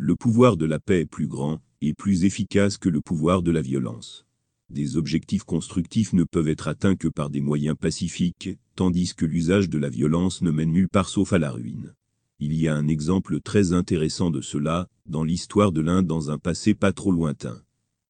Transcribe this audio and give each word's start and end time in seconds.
Le 0.00 0.14
pouvoir 0.14 0.56
de 0.56 0.64
la 0.64 0.78
paix 0.78 1.00
est 1.00 1.06
plus 1.06 1.26
grand 1.26 1.58
et 1.80 1.92
plus 1.92 2.24
efficace 2.24 2.78
que 2.78 2.88
le 2.88 3.00
pouvoir 3.00 3.42
de 3.42 3.50
la 3.50 3.60
violence. 3.60 4.26
Des 4.70 4.96
objectifs 4.96 5.42
constructifs 5.42 6.12
ne 6.12 6.22
peuvent 6.22 6.46
être 6.46 6.68
atteints 6.68 6.94
que 6.94 7.08
par 7.08 7.30
des 7.30 7.40
moyens 7.40 7.74
pacifiques, 7.76 8.50
tandis 8.76 9.16
que 9.16 9.26
l'usage 9.26 9.68
de 9.68 9.76
la 9.76 9.88
violence 9.88 10.40
ne 10.40 10.52
mène 10.52 10.70
nulle 10.70 10.88
part 10.88 11.08
sauf 11.08 11.32
à 11.32 11.38
la 11.38 11.50
ruine. 11.50 11.94
Il 12.38 12.54
y 12.54 12.68
a 12.68 12.76
un 12.76 12.86
exemple 12.86 13.40
très 13.40 13.72
intéressant 13.72 14.30
de 14.30 14.40
cela, 14.40 14.86
dans 15.06 15.24
l'histoire 15.24 15.72
de 15.72 15.80
l'Inde 15.80 16.06
dans 16.06 16.30
un 16.30 16.38
passé 16.38 16.74
pas 16.74 16.92
trop 16.92 17.10
lointain. 17.10 17.60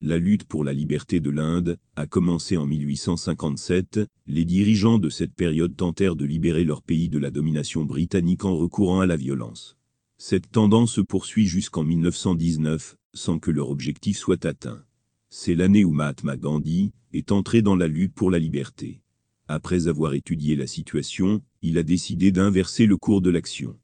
La 0.02 0.18
lutte 0.18 0.44
pour 0.44 0.64
la 0.64 0.74
liberté 0.74 1.20
de 1.20 1.30
l'Inde 1.30 1.78
a 1.96 2.06
commencé 2.06 2.58
en 2.58 2.66
1857, 2.66 4.00
les 4.26 4.44
dirigeants 4.44 4.98
de 4.98 5.08
cette 5.08 5.34
période 5.34 5.74
tentèrent 5.74 6.16
de 6.16 6.26
libérer 6.26 6.64
leur 6.64 6.82
pays 6.82 7.08
de 7.08 7.18
la 7.18 7.30
domination 7.30 7.86
britannique 7.86 8.44
en 8.44 8.54
recourant 8.54 9.00
à 9.00 9.06
la 9.06 9.16
violence. 9.16 9.77
Cette 10.18 10.50
tendance 10.50 10.92
se 10.92 11.00
poursuit 11.00 11.46
jusqu'en 11.46 11.84
1919, 11.84 12.96
sans 13.14 13.38
que 13.38 13.50
leur 13.50 13.70
objectif 13.70 14.18
soit 14.18 14.44
atteint. 14.44 14.84
C'est 15.30 15.54
l'année 15.54 15.84
où 15.84 15.92
Mahatma 15.92 16.36
Gandhi 16.36 16.92
est 17.12 17.32
entré 17.32 17.62
dans 17.62 17.76
la 17.76 17.88
lutte 17.88 18.14
pour 18.14 18.30
la 18.30 18.38
liberté. 18.38 19.00
Après 19.46 19.88
avoir 19.88 20.14
étudié 20.14 20.56
la 20.56 20.66
situation, 20.66 21.42
il 21.62 21.78
a 21.78 21.82
décidé 21.82 22.32
d'inverser 22.32 22.84
le 22.84 22.96
cours 22.96 23.22
de 23.22 23.30
l'action 23.30 23.78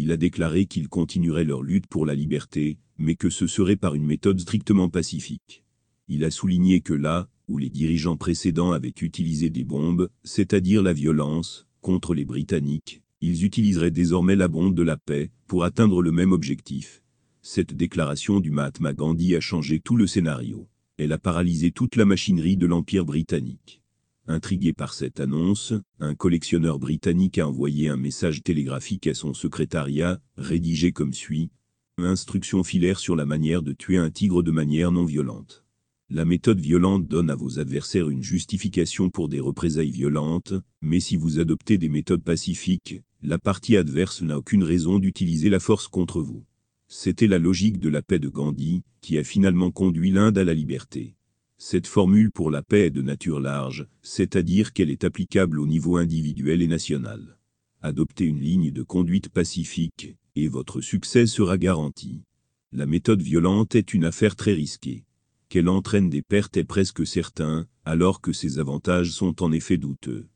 il 0.00 0.12
a 0.12 0.16
déclaré 0.16 0.66
qu'ils 0.66 0.88
continueraient 0.88 1.44
leur 1.44 1.60
lutte 1.60 1.88
pour 1.88 2.06
la 2.06 2.14
liberté, 2.14 2.78
mais 2.98 3.16
que 3.16 3.30
ce 3.30 3.48
serait 3.48 3.74
par 3.74 3.96
une 3.96 4.06
méthode 4.06 4.38
strictement 4.38 4.88
pacifique. 4.88 5.64
Il 6.06 6.22
a 6.22 6.30
souligné 6.30 6.80
que 6.80 6.94
là, 6.94 7.28
où 7.48 7.58
les 7.58 7.68
dirigeants 7.68 8.16
précédents 8.16 8.70
avaient 8.70 8.94
utilisé 9.00 9.50
des 9.50 9.64
bombes, 9.64 10.08
c'est-à-dire 10.22 10.84
la 10.84 10.92
violence, 10.92 11.66
contre 11.80 12.14
les 12.14 12.24
Britanniques, 12.24 13.02
ils 13.20 13.44
utiliseraient 13.44 13.90
désormais 13.90 14.36
la 14.36 14.48
bombe 14.48 14.74
de 14.74 14.82
la 14.82 14.96
paix, 14.96 15.30
pour 15.46 15.64
atteindre 15.64 16.02
le 16.02 16.12
même 16.12 16.32
objectif. 16.32 17.02
Cette 17.42 17.74
déclaration 17.74 18.40
du 18.40 18.50
Mahatma 18.50 18.92
Gandhi 18.92 19.34
a 19.34 19.40
changé 19.40 19.80
tout 19.80 19.96
le 19.96 20.06
scénario. 20.06 20.68
Elle 20.98 21.12
a 21.12 21.18
paralysé 21.18 21.70
toute 21.70 21.96
la 21.96 22.04
machinerie 22.04 22.56
de 22.56 22.66
l'Empire 22.66 23.04
britannique. 23.04 23.82
Intrigué 24.26 24.72
par 24.72 24.92
cette 24.92 25.20
annonce, 25.20 25.72
un 26.00 26.14
collectionneur 26.14 26.78
britannique 26.78 27.38
a 27.38 27.48
envoyé 27.48 27.88
un 27.88 27.96
message 27.96 28.42
télégraphique 28.42 29.06
à 29.06 29.14
son 29.14 29.32
secrétariat, 29.32 30.20
rédigé 30.36 30.92
comme 30.92 31.14
suit. 31.14 31.50
Instruction 31.96 32.62
filaire 32.62 32.98
sur 32.98 33.16
la 33.16 33.24
manière 33.24 33.62
de 33.62 33.72
tuer 33.72 33.96
un 33.96 34.10
tigre 34.10 34.42
de 34.42 34.50
manière 34.50 34.92
non 34.92 35.04
violente. 35.04 35.64
La 36.10 36.24
méthode 36.24 36.60
violente 36.60 37.06
donne 37.06 37.30
à 37.30 37.34
vos 37.34 37.58
adversaires 37.58 38.08
une 38.08 38.22
justification 38.22 39.10
pour 39.10 39.28
des 39.28 39.40
représailles 39.40 39.90
violentes, 39.90 40.54
mais 40.80 41.00
si 41.00 41.16
vous 41.16 41.38
adoptez 41.38 41.76
des 41.76 41.88
méthodes 41.88 42.22
pacifiques, 42.22 43.02
la 43.22 43.38
partie 43.38 43.76
adverse 43.76 44.22
n'a 44.22 44.38
aucune 44.38 44.62
raison 44.62 45.00
d'utiliser 45.00 45.50
la 45.50 45.58
force 45.58 45.88
contre 45.88 46.22
vous. 46.22 46.44
C'était 46.86 47.26
la 47.26 47.38
logique 47.38 47.80
de 47.80 47.88
la 47.88 48.00
paix 48.00 48.20
de 48.20 48.28
Gandhi, 48.28 48.82
qui 49.00 49.18
a 49.18 49.24
finalement 49.24 49.72
conduit 49.72 50.12
l'Inde 50.12 50.38
à 50.38 50.44
la 50.44 50.54
liberté. 50.54 51.16
Cette 51.58 51.88
formule 51.88 52.30
pour 52.30 52.52
la 52.52 52.62
paix 52.62 52.86
est 52.86 52.90
de 52.90 53.02
nature 53.02 53.40
large, 53.40 53.88
c'est-à-dire 54.02 54.72
qu'elle 54.72 54.90
est 54.90 55.02
applicable 55.02 55.58
au 55.58 55.66
niveau 55.66 55.96
individuel 55.96 56.62
et 56.62 56.68
national. 56.68 57.38
Adoptez 57.82 58.24
une 58.24 58.40
ligne 58.40 58.70
de 58.70 58.82
conduite 58.84 59.28
pacifique, 59.28 60.14
et 60.36 60.46
votre 60.46 60.80
succès 60.80 61.26
sera 61.26 61.58
garanti. 61.58 62.22
La 62.70 62.86
méthode 62.86 63.22
violente 63.22 63.74
est 63.74 63.94
une 63.94 64.04
affaire 64.04 64.36
très 64.36 64.52
risquée. 64.52 65.04
Qu'elle 65.48 65.68
entraîne 65.68 66.08
des 66.08 66.22
pertes 66.22 66.56
est 66.56 66.64
presque 66.64 67.04
certain, 67.04 67.66
alors 67.84 68.20
que 68.20 68.32
ses 68.32 68.60
avantages 68.60 69.10
sont 69.10 69.42
en 69.42 69.50
effet 69.50 69.78
douteux. 69.78 70.28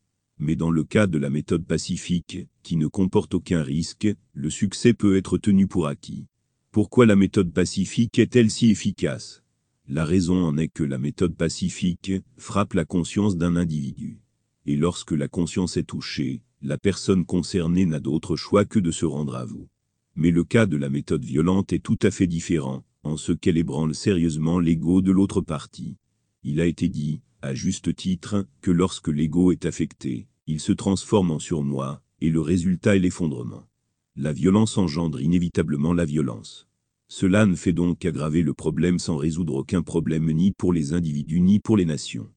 Mais 0.45 0.57
dans 0.57 0.73
le 0.73 0.83
cas 0.83 1.07
de 1.07 1.19
la 1.19 1.31
méthode 1.31 1.65
pacifique, 1.65 2.49
qui 2.65 2.77
ne 2.77 2.89
comporte 2.89 3.33
aucun 3.33 3.63
risque, 3.63 4.09
le 4.33 4.51
succès 4.51 4.93
peut 4.93 5.17
être 5.17 5.39
tenu 5.39 5.69
pour 5.69 5.87
acquis. 5.87 6.27
Pourquoi 6.73 7.07
la 7.07 7.15
méthode 7.15 7.53
pacifique 7.53 8.19
est-elle 8.19 8.51
si 8.51 8.69
efficace? 8.69 9.45
La 9.87 10.05
raison 10.05 10.45
en 10.45 10.59
est 10.59 10.67
que 10.67 10.83
la 10.83 10.99
méthode 10.99 11.37
pacifique 11.37 12.11
frappe 12.37 12.75
la 12.75 12.85
conscience 12.85 13.37
d'un 13.37 13.55
individu. 13.55 14.19
Et 14.67 14.75
lorsque 14.75 15.13
la 15.13 15.29
conscience 15.29 15.77
est 15.77 15.85
touchée, 15.85 16.43
la 16.61 16.77
personne 16.77 17.25
concernée 17.25 17.87
n'a 17.87 18.01
d'autre 18.01 18.35
choix 18.35 18.65
que 18.65 18.81
de 18.81 18.91
se 18.91 19.05
rendre 19.05 19.37
à 19.37 19.45
vous. 19.45 19.69
Mais 20.17 20.33
le 20.33 20.43
cas 20.43 20.67
de 20.67 20.77
la 20.77 20.91
méthode 20.91 21.25
violente 21.25 21.73
est 21.73 21.85
tout 21.85 21.99
à 22.03 22.11
fait 22.11 22.27
différent, 22.27 22.83
en 23.05 23.17
ce 23.17 23.31
qu'elle 23.31 23.59
ébranle 23.59 23.95
sérieusement 23.95 24.59
l'ego 24.59 25.03
de 25.03 25.13
l'autre 25.13 25.41
partie. 25.41 25.99
Il 26.43 26.61
a 26.61 26.67
été 26.67 26.89
dit, 26.89 27.21
à 27.43 27.55
juste 27.55 27.95
titre, 27.95 28.45
que 28.61 28.73
lorsque 28.73 29.07
l'ego 29.07 29.53
est 29.53 29.67
affecté, 29.67 30.27
il 30.47 30.61
se 30.61 30.73
transforme 30.73 31.31
en 31.31 31.39
surmoi, 31.39 32.03
et 32.21 32.31
le 32.31 32.41
résultat 32.41 32.97
est 32.97 33.01
l'effondrement. 33.01 33.69
La 34.17 34.33
violence 34.33 34.77
engendre 34.77 35.21
inévitablement 35.21 35.93
la 35.93 36.05
violence. 36.05 36.69
Cela 37.09 37.47
ne 37.47 37.55
fait 37.55 37.73
donc 37.73 37.99
qu'aggraver 37.99 38.43
le 38.43 38.55
problème 38.55 38.99
sans 38.99 39.17
résoudre 39.17 39.55
aucun 39.55 39.83
problème 39.83 40.31
ni 40.33 40.53
pour 40.53 40.73
les 40.73 40.93
individus 40.93 41.41
ni 41.41 41.61
pour 41.61 41.77
les 41.77 41.85
nations. 41.85 42.31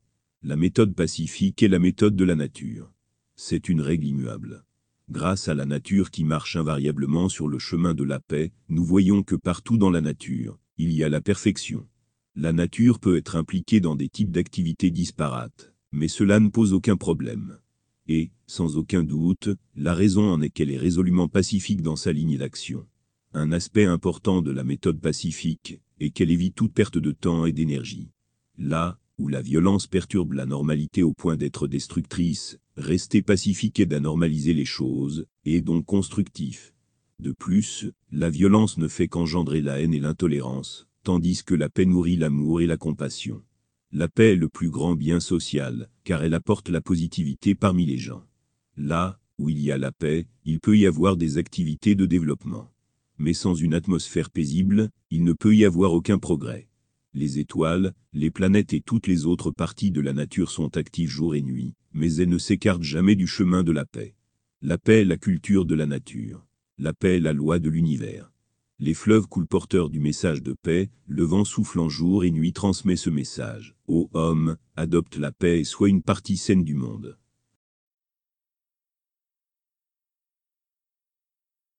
La 0.44 0.56
méthode 0.56 0.94
pacifique 0.94 1.64
est 1.64 1.68
la 1.68 1.80
méthode 1.80 2.16
de 2.16 2.26
la 2.26 2.36
nature. 2.36 2.92
C'est 3.36 3.70
une 3.70 3.82
règle 3.82 4.06
immuable. 4.06 4.66
Grâce 5.10 5.48
à 5.48 5.54
la 5.54 5.66
nature 5.66 6.12
qui 6.12 6.24
marche 6.24 6.56
invariablement 6.56 7.30
sur 7.30 7.48
le 7.48 7.60
chemin 7.60 7.94
de 7.94 8.04
la 8.04 8.20
paix, 8.20 8.52
nous 8.70 8.84
voyons 8.84 9.24
que 9.24 9.36
partout 9.36 9.78
dans 9.78 9.90
la 9.90 10.02
nature, 10.02 10.60
il 10.78 10.92
y 10.92 11.04
a 11.04 11.10
la 11.10 11.22
perfection. 11.22 11.88
La 12.36 12.54
nature 12.54 13.00
peut 13.00 13.18
être 13.18 13.36
impliquée 13.36 13.80
dans 13.80 13.96
des 13.96 14.10
types 14.10 14.32
d'activités 14.32 14.92
disparates, 14.92 15.74
mais 15.92 16.08
cela 16.08 16.40
ne 16.40 16.50
pose 16.50 16.74
aucun 16.74 16.98
problème. 16.98 17.60
Et, 18.08 18.32
sans 18.48 18.78
aucun 18.78 19.04
doute, 19.04 19.50
la 19.76 19.94
raison 19.94 20.30
en 20.30 20.42
est 20.42 20.50
qu'elle 20.50 20.72
est 20.72 20.78
résolument 20.78 21.28
pacifique 21.28 21.82
dans 21.82 21.96
sa 21.96 22.12
ligne 22.12 22.38
d'action. 22.38 22.86
Un 23.34 23.52
aspect 23.52 23.86
important 23.86 24.42
de 24.42 24.52
la 24.52 24.64
méthode 24.64 25.00
pacifique 25.00 25.82
est 26.00 26.12
qu'elle 26.12 26.32
évite 26.32 26.56
toute 26.56 26.74
perte 26.74 26.98
de 26.98 27.12
temps 27.12 27.46
et 27.46 27.52
d'énergie. 27.52 28.10
Là, 28.58 29.00
où 29.18 29.28
la 29.28 29.42
violence 29.42 29.88
perturbe 29.88 30.34
la 30.34 30.46
normalité 30.46 31.04
au 31.04 31.14
point 31.14 31.38
d'être 31.38 31.68
destructrice, 31.68 32.60
rester 32.78 33.22
pacifique 33.22 33.80
est 33.80 33.86
d'anormaliser 33.86 34.54
les 34.54 34.66
choses, 34.66 35.26
et 35.46 35.62
donc 35.62 35.86
constructif. 35.86 36.74
De 37.20 37.32
plus, 37.32 37.92
la 38.12 38.30
violence 38.30 38.78
ne 38.78 38.88
fait 38.88 39.08
qu'engendrer 39.08 39.62
la 39.62 39.80
haine 39.80 39.94
et 39.94 40.00
l'intolérance, 40.00 40.88
tandis 41.04 41.44
que 41.44 41.56
la 41.56 41.70
paix 41.70 41.86
nourrit 41.86 42.18
l'amour 42.18 42.62
et 42.62 42.68
la 42.68 42.78
compassion. 42.78 43.42
La 43.96 44.08
paix 44.08 44.34
est 44.34 44.36
le 44.36 44.50
plus 44.50 44.70
grand 44.70 44.94
bien 44.94 45.20
social, 45.20 45.90
car 46.04 46.24
elle 46.24 46.36
apporte 46.36 46.70
la 46.70 46.82
positivité 46.82 47.56
parmi 47.56 47.88
les 47.88 47.98
gens. 47.98 48.24
Là, 48.78 49.20
où 49.40 49.50
il 49.50 49.60
y 49.60 49.72
a 49.72 49.80
la 49.80 49.92
paix, 49.92 50.28
il 50.44 50.60
peut 50.60 50.78
y 50.78 50.86
avoir 50.86 51.18
des 51.18 51.40
activités 51.40 51.96
de 51.96 52.06
développement 52.06 52.70
mais 53.18 53.34
sans 53.34 53.56
une 53.56 53.74
atmosphère 53.74 54.30
paisible, 54.30 54.90
il 55.10 55.24
ne 55.24 55.34
peut 55.34 55.56
y 55.56 55.66
avoir 55.66 55.94
aucun 55.94 56.18
progrès. 56.18 56.68
Les 57.14 57.40
étoiles, 57.40 57.94
les 58.14 58.30
planètes 58.30 58.74
et 58.74 58.82
toutes 58.82 59.08
les 59.08 59.26
autres 59.26 59.52
parties 59.52 59.92
de 59.92 60.02
la 60.02 60.14
nature 60.14 60.52
sont 60.52 60.76
actives 60.76 61.10
jour 61.10 61.36
et 61.36 61.42
nuit, 61.42 61.76
mais 61.94 62.14
elles 62.16 62.30
ne 62.30 62.38
s'écartent 62.38 62.84
jamais 62.84 63.16
du 63.16 63.28
chemin 63.28 63.64
de 63.64 63.72
la 63.72 63.86
paix. 63.86 64.16
La 64.62 64.78
paix 64.78 65.02
est 65.02 65.06
la 65.06 65.18
culture 65.18 65.66
de 65.66 65.76
la 65.76 65.86
nature. 65.86 66.46
La 66.78 66.94
paix 66.94 67.18
est 67.18 67.22
la 67.22 67.32
loi 67.32 67.60
de 67.60 67.70
l'univers. 67.70 68.32
Les 68.78 68.94
fleuves 68.94 69.28
coulent 69.28 69.48
porteurs 69.48 69.90
du 69.90 70.02
message 70.02 70.44
de 70.44 70.52
paix, 70.52 70.90
le 71.08 71.24
vent 71.24 71.46
soufflant 71.46 71.88
jour 71.88 72.26
et 72.26 72.32
nuit 72.32 72.52
transmet 72.52 72.98
ce 72.98 73.10
message. 73.10 73.74
Ô 73.88 74.10
homme, 74.14 74.58
adopte 74.76 75.16
la 75.16 75.32
paix 75.32 75.62
et 75.62 75.64
sois 75.64 75.88
une 75.88 76.02
partie 76.02 76.36
saine 76.36 76.66
du 76.66 76.74
monde. 76.74 77.18